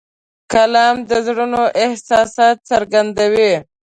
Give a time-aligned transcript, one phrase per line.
[0.51, 3.53] قلم د زړونو احساسات څرګندوي